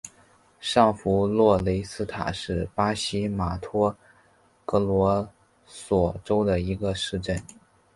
[0.59, 3.95] 上弗洛雷斯塔是巴西马托
[4.65, 5.29] 格罗
[5.67, 7.39] 索州的一个市镇。